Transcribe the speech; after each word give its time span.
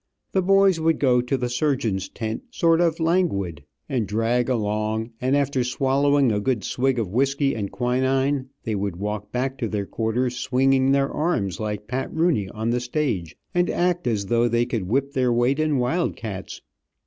The 0.31 0.41
boys 0.41 0.79
would 0.79 0.97
go 0.97 1.21
to 1.21 1.37
the 1.37 1.47
surgeon's 1.47 2.09
tent 2.09 2.41
sort 2.49 2.81
of 2.81 2.99
languid, 2.99 3.63
and 3.87 4.07
drag 4.07 4.49
along, 4.49 5.11
and 5.21 5.37
after 5.37 5.63
swallowing 5.63 6.31
a 6.31 6.39
good 6.39 6.63
swig 6.63 6.97
of 6.97 7.11
whisky 7.11 7.55
and 7.55 7.71
quinine 7.71 8.49
they 8.63 8.73
would 8.73 8.95
walk 8.95 9.31
back 9.31 9.59
to 9.59 9.67
their 9.67 9.85
quarters 9.85 10.35
swinging 10.37 10.91
their 10.91 11.11
arms 11.11 11.59
like 11.59 11.85
Pat 11.87 12.11
Rooney 12.11 12.49
on 12.49 12.71
the 12.71 12.79
stage, 12.79 13.37
and 13.53 13.69
act 13.69 14.07
as 14.07 14.25
though 14.25 14.47
they 14.47 14.65
could 14.65 14.89
whip 14.89 15.11
their 15.13 15.31
weight 15.31 15.59
in 15.59 15.77
wild 15.77 16.15
cats. 16.15 16.61